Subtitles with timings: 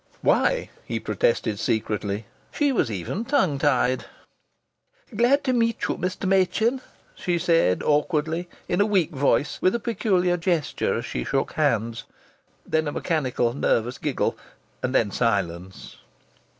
[0.23, 4.05] Why (he protested secretly), she was even tongue tied!
[5.15, 6.25] "Glad to meet you, Mr.
[6.27, 6.81] Machin,"
[7.13, 12.05] she said awkwardly, in a weak voice, with a peculiar gesture as she shook hands.
[12.65, 14.35] Then, a mechanical, nervous giggle;
[14.81, 15.97] and then silence!